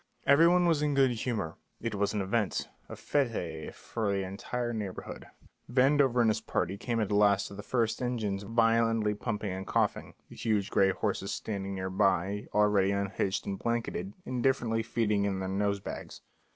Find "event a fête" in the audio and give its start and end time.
2.23-3.75